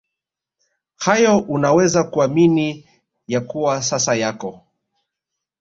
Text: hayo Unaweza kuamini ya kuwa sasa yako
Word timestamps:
hayo 0.95 1.37
Unaweza 1.39 2.03
kuamini 2.03 2.87
ya 3.27 3.41
kuwa 3.41 3.81
sasa 3.83 4.15
yako 4.15 4.65